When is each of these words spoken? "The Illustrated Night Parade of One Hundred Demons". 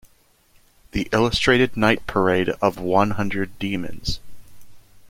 "The 0.93 1.07
Illustrated 1.11 1.77
Night 1.77 2.07
Parade 2.07 2.49
of 2.59 2.79
One 2.79 3.11
Hundred 3.11 3.59
Demons". 3.59 4.19